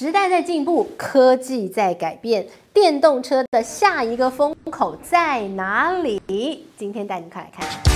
[0.00, 6.64] 时代在进步，科技在改变，电动车的下一个风口在哪里？
[6.78, 7.89] 今天带你快来看。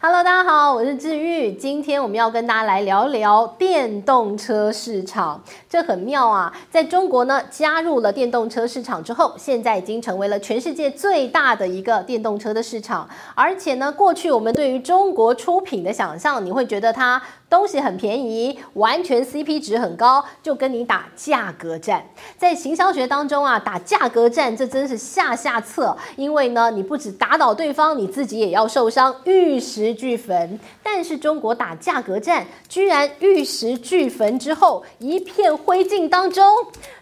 [0.00, 1.50] Hello，大家好，我是治愈。
[1.50, 5.42] 今天我们要跟大家来聊聊电动车市场。
[5.68, 13.08] 这很妙啊，在中国呢，加入了电动车市场之后，现在已经成为了全世界最大的一个电动车的市场。
[13.34, 17.20] 而且呢，过去我们对于中国出品的想象，你会觉得它
[17.50, 22.04] 东西很便宜，完全 CP 值很高，就跟你打价格战。
[22.36, 36.44] 在行销学当中啊，打价格战这真是下下策，因为呢，你不止打倒对方，你自己也要受伤，玉石俱焚，但是中国打价格战，居然玉石俱焚之后，一片灰烬当中，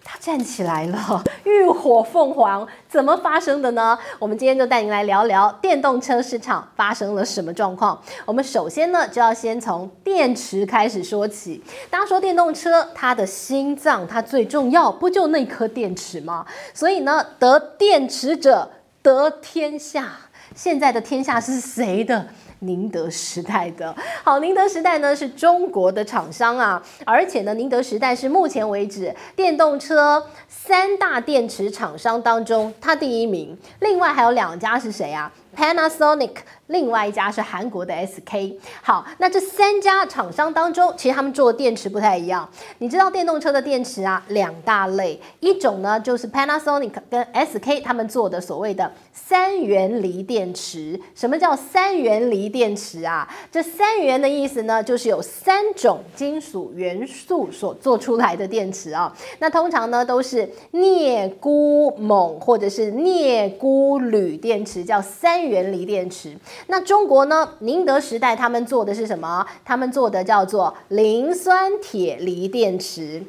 [0.08, 3.98] 它站起来了， 浴火凤凰，怎么发生的呢？
[4.20, 8.00] 我们今天就带您来聊聊电动车市场发生了什么状况。
[8.24, 11.60] 我们首先呢，就要先从电池开始说起。
[11.90, 16.46] 大家说电动车，它的心脏，它最重要，不就那颗电池吗？
[16.72, 18.70] 所以呢，得电池者
[19.02, 20.12] 得天下。
[20.54, 22.28] 现在的天下是谁的？
[22.60, 23.94] 宁德时代的。
[24.24, 36.32] 好，宁德时代呢是中国的厂商啊，而且呢，宁德时代是目前为止电动车三大电池厂商当中它第一名，另外还有两家是谁啊？Panasonic。
[36.68, 38.56] 另外一家是韩国的 SK。
[38.82, 42.48] 好，那这三家厂商当中，其实他们做的电池不太一样。
[42.78, 51.00] 你知道电动车的电池啊，两大类，一种呢就是 Panasonic 跟 SK 他们做的所谓的三元锂电池。
[51.14, 53.32] 什么叫三元锂电池啊？
[53.52, 59.16] 这三元的意思呢，就是有三种金属元素所做出来的电池啊。
[59.38, 66.36] 那通常呢都是镍钴锰或者是镍钴铝电池，叫三原锂电池。
[66.66, 67.54] 那中国呢？
[67.60, 69.46] 宁德时代他们做的是什么？
[69.64, 73.24] 他们做的叫做磷酸铁锂电池。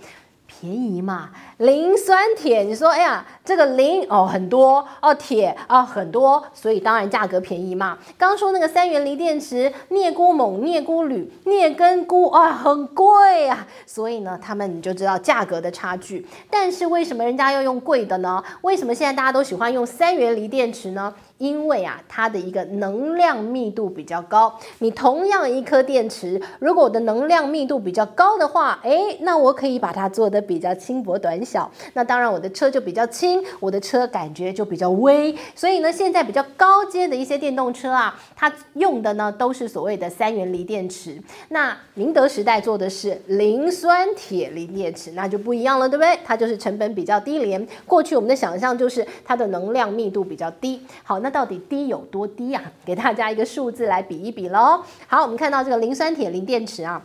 [0.60, 7.98] 便宜嘛，磷酸铁，你说，哎呀，这个磷哦很多哦，铁啊很多，所以当然价格便宜嘛。
[8.16, 16.28] 刚说那个三元锂电池，镍钴锰、镍钴铝、镍跟钴啊，很贵啊，所以呢，他们你就知道价格的差距。
[16.52, 18.44] 但是为什么人家要用贵的呢？
[18.62, 21.12] 为什么现在大家都喜欢用三元锂电池呢？
[21.40, 24.54] 因为啊，它的一个能量密度比较高。
[24.80, 31.72] 你同样一颗电池，如果我的能量密度比较高的话，诶，那我可以把它做得比较轻薄短小。
[31.94, 35.34] 那当然，我的车就比较轻，我的车感觉就比较微。
[35.56, 41.18] 所以呢，现在比较高阶的一些电动车啊，它用的呢都是所谓的三元锂电池。
[41.48, 46.20] 那宁德时代做的是磷酸铁锂电池，那就不一样了，对不对？
[46.26, 47.66] 它就是成本比较低廉。
[47.86, 50.82] 过去我们的想象就是它的能量密度比较低。
[51.04, 51.32] 好，那。
[51.38, 52.64] 到底低有多低啊？
[52.84, 54.82] 给大家一个数字来比一比喽。
[55.06, 57.00] 好，我们看到这个磷酸铁锂电池啊。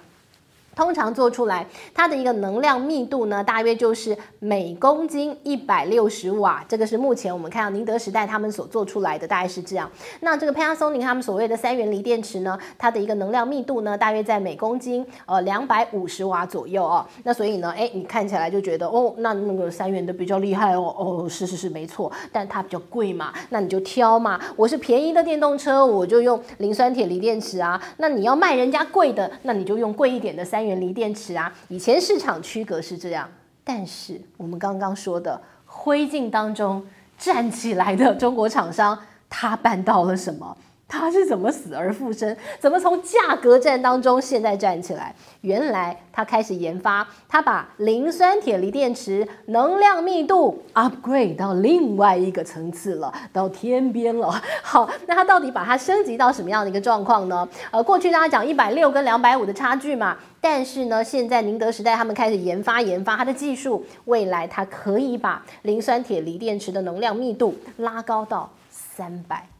[0.74, 6.64] 通常做出来，它的一个能量密度呢，大约就是每公斤一百六十瓦。
[6.66, 9.90] 这个是目前我们看到宁德时代他们所做出来的，大概是这样。
[10.20, 17.06] 那这个 Panasonic 他们所谓的三元锂电池呢，它的一个能量密度呢，大约在每公斤呃两百五十瓦左右哦。
[17.24, 20.94] 那所以呢，哎，你看起来就觉得哦，那那个三元的比较厉害哦。
[20.96, 24.40] 哦，是是是，没错，但它比较贵嘛，那你就挑嘛。
[24.56, 27.78] 我是便宜的电动车，我就用磷酸铁锂电池啊。
[27.98, 30.61] 那你要卖人家贵的，那你就用贵一点的三。
[30.62, 33.28] 三元锂电池啊，以前市场区隔是这样，
[33.64, 36.86] 但是我们刚刚说的灰烬当中
[37.18, 38.96] 站起来的中国厂商，
[39.28, 40.56] 他办到了什么？
[40.98, 42.36] 他是怎么死而复生？
[42.60, 45.14] 怎么从价格战当中现在站起来？
[45.40, 54.30] 原来他开始研发，他把磷酸铁锂电池能量密度 upgrade 到另外一个层次了，到天边了。
[54.62, 57.48] 好，那他到底把它升级到什么样的一个状况呢？
[57.70, 69.51] 呃，过去大家讲一百六跟两百五的差距嘛，但是呢，现在宁德时代他们开始研发研发它的技术，未来它可以把磷酸铁锂电池的能量密度拉高到三百。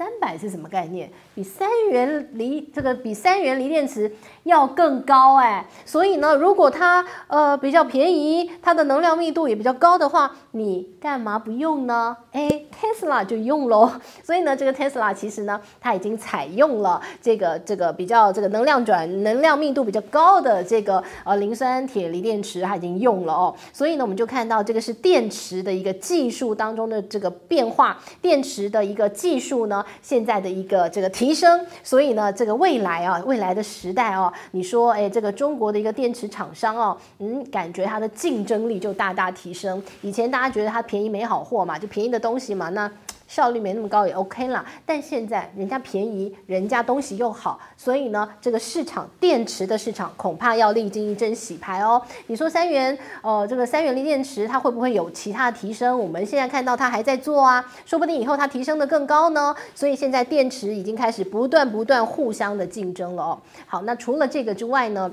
[0.00, 1.12] 三百是什么概念？
[1.40, 12.14] 比三元锂这个比三元锂电池要更高哎，所以呢，如果它呃比较便宜，它的能量密度也比较高的话，你干嘛不用呢？
[12.32, 13.90] 哎，Tesla 就用喽。
[14.22, 23.54] 所以呢，这个 Tesla 其实呢，它已经采用了这个这个比较这个能量转能量密度比较高的这个呃磷酸铁锂电池，它已经用了哦。
[23.72, 29.82] 所以呢，我们就看到这个是电池的一个技术当中的这个变化，电池的一个技术呢。
[30.02, 39.80] 现在的一个这个提提升，所以呢，这个未来啊，未来的时代哦，你说，哎，这个中国的一个电池厂商哦，嗯，感觉它的竞争力就大大提升。
[40.02, 42.90] 以前大家觉得它便宜没好货嘛，就便宜的东西嘛，那
[43.30, 44.64] 效率没那么高也 OK 啦。
[44.84, 52.02] 但现在人家便宜，人家东西又好，所以呢，这个市场电池的市场恐怕要历经一阵洗牌哦。
[52.26, 55.96] 你说三元，呃，这个三元锂电池它会不会有其他的提升？
[55.96, 59.54] 我们现在看到它还在做啊，说不定以后它提升的更高呢。
[59.76, 63.38] 所以现在电池已经开始不断不断互相的竞争了哦。
[63.66, 65.08] 好，那除了这个之外呢？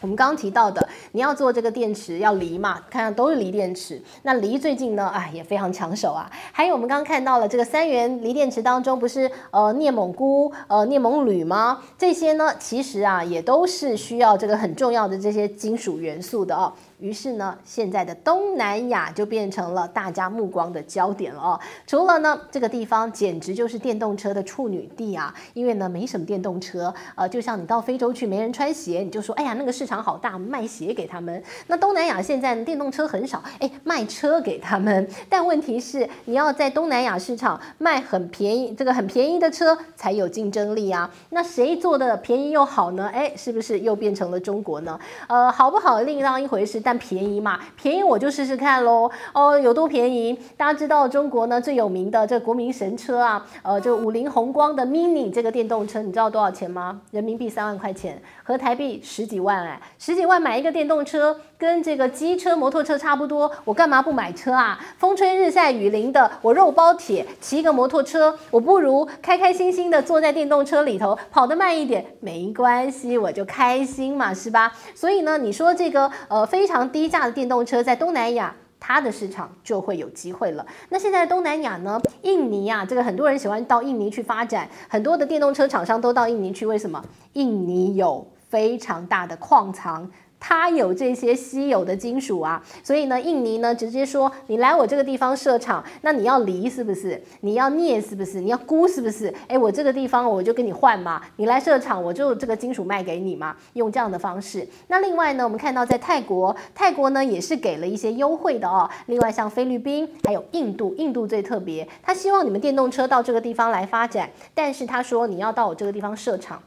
[0.00, 4.00] 我们刚刚提到的，你要做这个电池要锂嘛，看看都是锂电池。
[4.22, 6.30] 那锂最近呢，哎，也非常抢手啊。
[6.52, 11.80] 还有我们刚刚看到了这个三元锂电池当中，不是呃镍锰钴、呃镍锰铝吗？
[11.98, 16.72] 这些呢，其实啊也都是需要这个很重要的这些金属元素的哦。
[16.98, 21.60] 于是呢，现在的东南亚就变成了大家目光的焦点了哦。
[21.86, 31.40] 除了呢，这个地方简直就是电动车的处女地啊，因为呢没什么电动车，呃，就像你到非洲去没人穿鞋，你就说，哎呀，那个市场好大，卖鞋给他们。
[31.68, 35.08] 那东南亚现在电动车很少，哎，卖车给他们。
[35.28, 41.08] 但问题是，你要在东南亚市场卖很便宜，这个很便宜的车才有竞争力啊。
[41.30, 43.08] 那谁做的便宜又好呢？
[43.14, 44.98] 哎，是不是又变成了中国呢？
[45.28, 46.82] 呃，好不好另当一回事。
[46.88, 49.10] 但便宜嘛，便宜我就试试看喽。
[49.34, 50.32] 哦，有多便宜？
[50.56, 57.02] 大家知道中国呢最有名的这国民神车啊，呃，这五菱宏光的 Mini 这个电动车，你知道多少钱吗？
[57.10, 64.80] 人民币三万块钱，合台币十几万哎，十几万买一个电动车，跟这个机车、摩托车差不多，我干嘛不买车啊？
[64.96, 74.72] 风吹日晒雨淋的，我肉包铁，骑一个摩托车，我不如开开心心的坐在电动车里头，跑得慢一点没关系，我就开心嘛，是吧？
[74.94, 76.77] 所以呢，你说这个呃非常。
[76.84, 80.66] 低价的电动车在东南亚，它的市场就会有机会了。
[80.90, 82.00] 那现在东南亚呢？
[82.22, 86.66] 印尼啊，这个很多人喜欢到印尼去发展，很多的电动车厂商都到印尼去。
[86.66, 87.02] 为什么？
[87.32, 90.10] 印尼有非常大的矿藏。
[90.40, 97.20] 它有这些稀有的金属啊，所以呢，印尼呢直接说，你来我这个地方设厂，那你要锂是不是？
[97.40, 98.40] 你要镍是不是？
[98.40, 99.34] 你要鈷是不是？
[99.48, 104.66] 诶，我这个地方我就跟你换嘛，你来设厂我就这个金属卖给你嘛，用这样的方式。
[104.86, 108.88] 那另外呢，我们看到在泰国，泰国呢也是给了一些优惠的哦。
[109.06, 116.62] 另外像菲律宾还有印度，印度最特别，他希望你们电动车到这个地方来发展，但是他说你要到我这个地方设厂。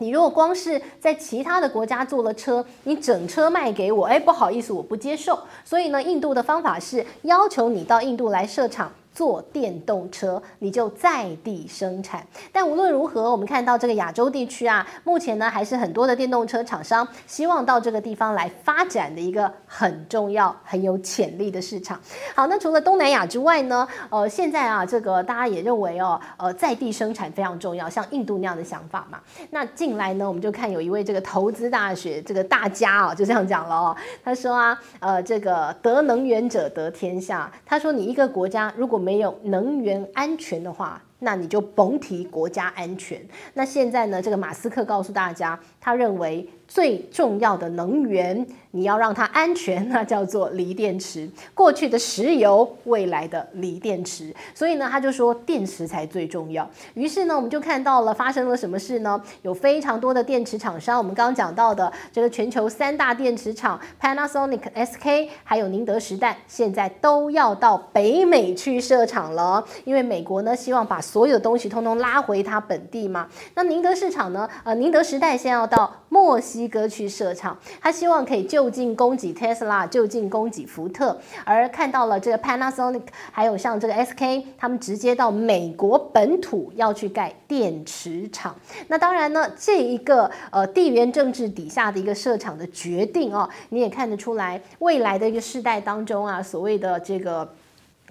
[0.00, 5.38] 你如果光是在其他的国家做了车，你整车卖给我，哎，不好意思，我不接受。
[5.62, 8.90] 所以呢，印度的方法是要求你到印度来设厂。
[9.12, 12.26] 做电动车，你就在地生产。
[12.52, 22.00] 但无论如何，我们看到这个亚洲地区啊，目前呢还是很多的电动车厂商希望到这个地方来发展的一个很重要、很有潜力的市场。
[22.34, 29.18] 好，那除了东南亚之外呢，呃，现在啊，这个大家也认为哦，呃，在地生产非常重要，像印度那样的想法嘛。
[29.50, 37.50] 那近来呢，我们就看有一位这个投资大学这个大家啊，就这样讲了哦，他说啊，呃，这个得能源者得天下。
[37.66, 43.20] 他说，你一个国家如果没有能源安全的话，那你就甭提国家安全。
[43.54, 46.48] 那现在呢，这个马斯克告诉大家，他认为。
[46.70, 51.28] 最重要的能源，你要让它安全，那叫做锂电池。
[51.52, 54.32] 过去的石油，未来的锂电池。
[54.54, 56.70] 所以呢，他就说电池才最重要。
[56.94, 59.20] 于是呢，我们就看到了发生了什么事呢？
[59.42, 69.66] 有非常多的电池厂商，我们刚刚讲到的这个全球三大电池厂 Panasonic、SK，还有宁德时代，现在都要到北美去设厂了。
[69.84, 73.26] 因为美国呢，希望把所有的东西通通拉回它本地嘛。
[73.56, 74.48] 那宁德市场呢？
[74.62, 81.18] 呃，宁德时代先要到墨西哥去设厂，他希望可以就近供给 Tesla，就近供给福特。
[81.44, 88.54] 而看到了这个 Panasonic，还有像这个 SK，他们直接到美国本土要去盖电池厂。
[88.86, 97.52] 那当然呢，这一个呃地缘政治底下的一个设厂的决定哦，你也看得出来，未来的一个世代当中啊，所谓的这个。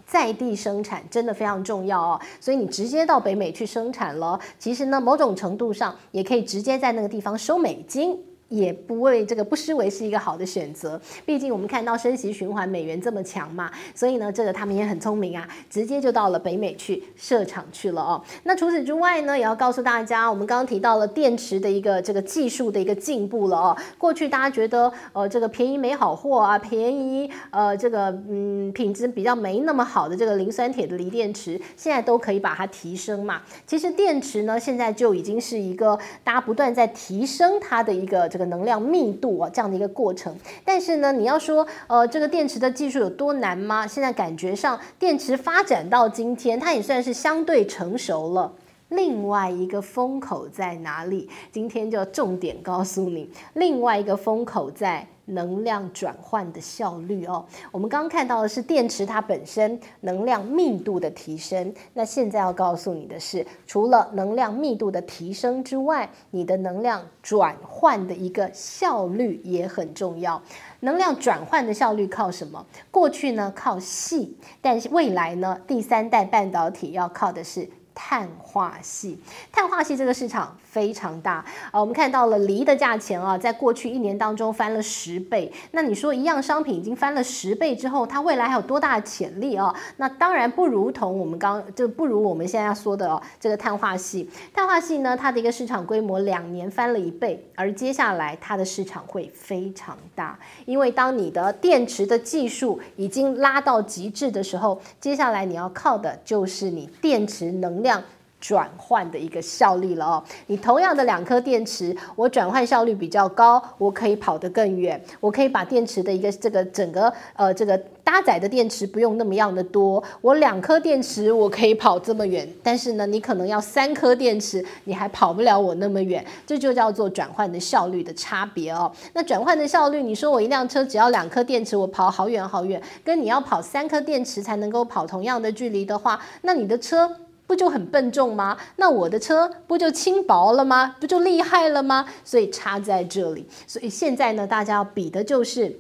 [0.09, 8.19] 在地生产真的非常重要哦，所以你直接到北美去生产了，其实呢，某种程度上也可以直接在那个地方收美金。
[8.49, 18.23] 也不为这个不失为是一个好的选择，毕竟我们看到升息循环，美元这么强嘛，所以呢，这个他们也很聪明啊，直接就到了北美去设厂去了哦。
[18.43, 23.77] 那除此之外呢，也要告诉大家，我们刚刚提到了电池的一个这个技术的一个进步了哦。
[23.99, 33.43] 过去大家觉得呃这个便宜没好货啊，便宜呃这个嗯品质比较没那么好的这个磷酸铁的锂电池，现在都可以把它提升嘛。
[33.67, 38.27] 其实电池呢，现在就已经是一个大家不断在提升它的一个。
[38.29, 40.35] 这个个能量密度啊，这样的一个过程。
[40.65, 43.85] 但是呢，你要说，呃，这个电池的技术有多难吗？
[43.85, 48.51] 现在感觉上，电池发展到今天，它也算是相对成熟了。
[48.89, 51.29] 另外一个风口在哪里？
[51.51, 55.07] 今天就重点告诉你，另外一个风口在。
[55.31, 61.71] 能量转换的效率哦，我们刚刚看到的是电池它本身能量密度的提升。
[61.93, 70.41] 那现在要告诉你的是，除了能量密度的提升之外，你的能量转换的一个效率也很重要。
[70.79, 72.65] 能量转换的效率靠什么？
[72.89, 77.69] 过去呢靠细，但是未来呢，第三代半导体要靠的是。
[77.93, 79.19] 碳化系，
[79.51, 81.79] 碳化系这个市场非常大啊！
[81.79, 85.51] 我们看到了梨的价钱啊，在过去一年当中翻了十倍。
[85.71, 89.75] 那你说一样商品已经翻了十倍之后，它未来还有多大的潜力啊？
[89.97, 94.29] 那当然不如同我们刚就不如我们现在要说的哦，这个碳化系。
[94.53, 108.03] 碳化系呢，它的一个市场规模两年翻了一倍，而接下来它的市场会非常大，因为当你的电池的技术已经拉到极致的时候，接下来你要靠的就是你电池能量。
[108.41, 128.89] 转换的一个效率了哦，你同样的两颗电池，我转换效率比较高，我可以跑得更远，我可以把电池的一个这个整个呃这个搭载的电池不用那么样的多，我两颗电池我可以跑这么远，但是呢，你可能要三颗电池，你还跑不了我那么远，这就叫做转换的效率的差别哦。
[129.11, 137.13] 那转换的效率，你说我一辆车只要两颗电池，我跑好远好远，跟你要跑三颗电池才能够跑同样的距离的话，那你的车。
[137.49, 138.55] 不就很笨重吗？
[138.75, 140.95] 那我的车不就轻薄了吗？
[140.99, 142.05] 不就厉害了吗？
[142.23, 143.47] 所以差在这里。
[143.65, 145.79] 所以现在呢，大家要比的就是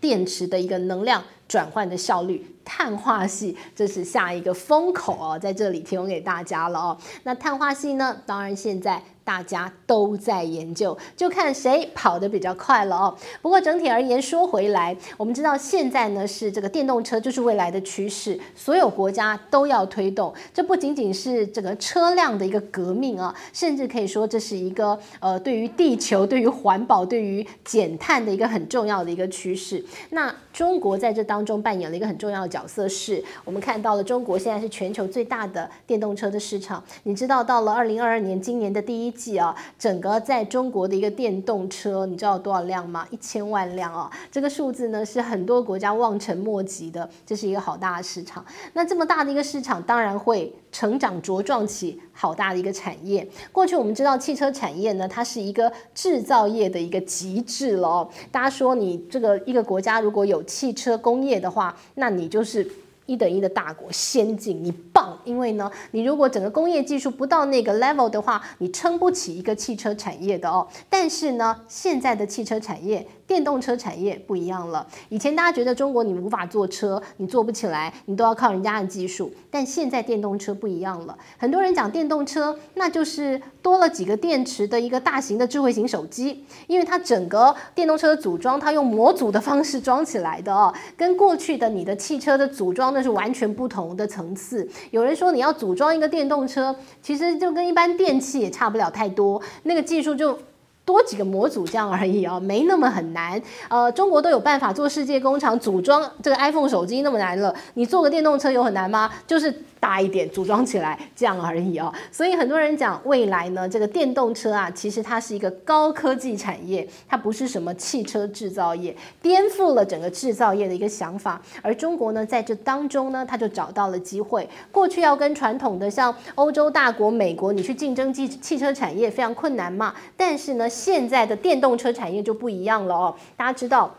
[0.00, 6.96] 电池的一个能量转换的效率，碳化系，这是下一个风口哦，在这里提供给大家了哦。
[7.24, 9.02] 那碳化系呢，当然现在。
[9.24, 13.16] 大家都在研究，就看谁跑得比较快了哦。
[13.40, 20.32] 不过整体而言，说回来，我们知道现在呢是这个电动车就是未来的趋势，所有国家都要推动。
[20.52, 29.82] 这不仅仅是这个车辆的一个革命啊，甚至可以说这是一个呃对于地球、对于环保、对于减碳的一个很重要的一个趋势。
[30.10, 36.84] 那中国在这当中扮演了一个很重要的角色是，我们看到了中国现在是全球最大的电动车的市场。
[37.04, 39.13] 你知道到了二零二二年今年的第一。
[39.14, 43.06] 计啊，整个在中国的一个电动车，你知道有多少辆吗？
[43.10, 44.10] 一千万辆啊！
[44.30, 48.44] 这个数字呢是很多国家望尘莫及的，这是一个好大的市场。
[48.72, 53.26] 那这么大的一个市场，当然会成长茁壮起好大的一个产业。
[53.52, 58.08] 过去我们知道汽车产业呢，它是一个制造业的一个极致了。
[58.32, 62.68] 大家说你这个一个国家如果有汽车工业的话，那你就是。
[63.06, 65.18] 一等一的大国，先进，你棒！
[65.24, 70.66] 因为呢，你如果整个工业技术不到那个 level 的话，你撑不起一个汽车产业的哦。
[70.88, 73.06] 但是呢，现在的汽车产业。
[73.26, 74.86] 电动车产业不一样了。
[75.08, 79.32] 以前大家觉得中国你无法做车，你做不起来，你都要靠人家的技术。
[79.50, 81.16] 但现在电动车不一样了。
[81.38, 94.68] 很多人讲电动车，那就是多了几个电池的一个大型的智慧型手机，因为它整个电动车的组装，它用模组的方式装起来的哦，跟过去的你的汽车的组装那是完全不同的层次。
[94.90, 100.38] 有人说你要组装一个电动车，其实就跟一般电器也差不了太多，那个技术就。
[100.84, 103.40] 多几个模组这样而已啊，没那么很难。
[103.68, 109.10] 呃，中国都有办法做世界工厂组装这个 iPhone 手机那么难了，你做个电动车有很难吗？
[109.26, 109.64] 就是。
[109.84, 121.38] 大一点组装起来这样而已哦，所以很多人讲未来呢，这个电动车啊，其实它是一个高科技产业，它不是什么汽车制造业，颠覆了整个制造业的一个想法。
[121.60, 124.48] 而中国呢，在这当中呢，它就找到了机会。
[124.72, 129.94] 过去要跟传统的像欧洲大国、美国，你去竞争汽汽车产业非常困难嘛。
[130.16, 133.94] 但是呢，现在的电动车产业就不一样了哦，大家知道。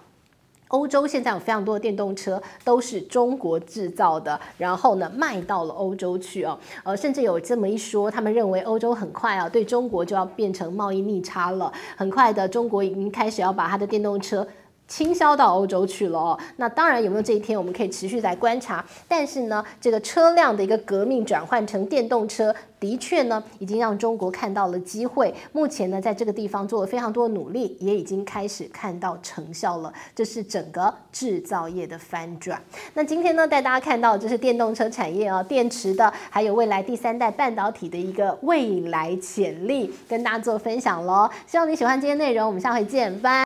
[0.69, 14.45] 欧洲现在有非常多的电动车都是中国制造的，然后呢卖到了欧洲去哦，呃，甚至有这么一说，他们认为欧洲很快啊对中国就要变成贸易逆差了，很快的中国已经开始要把它的电动车。
[14.87, 18.85] 倾销到欧洲去了哦，那当然有没有这一天，我们可以持续在观察。
[19.07, 25.33] 但是呢，这个车辆的一个革命转换成电动车，的确呢，已经让中国看到了机会。
[25.51, 29.91] 目前呢，在这个地方做了非常多的努力，也已经开始看到成效了。
[30.13, 32.61] 这是整个制造业的翻转。
[32.93, 41.29] 那今天呢，带大家看到这是电动车产业啊，电池的，还有未来第三代半导体的一个未来潜力，跟大家做分享喽。
[41.47, 43.35] 希望你喜欢今天内容，我们下回见，拜。